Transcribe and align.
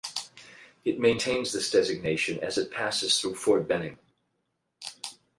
It 0.83 0.97
maintains 0.99 1.53
this 1.53 1.69
designation 1.69 2.39
as 2.39 2.57
it 2.57 2.71
passes 2.71 3.19
through 3.19 3.35
Fort 3.35 3.67
Benning. 3.67 3.99